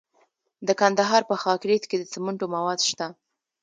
د 0.67 0.69
کندهار 0.79 1.21
په 1.29 1.35
خاکریز 1.41 1.83
کې 1.89 1.97
د 1.99 2.03
سمنټو 2.13 2.45
مواد 2.55 2.79
شته. 2.89 3.07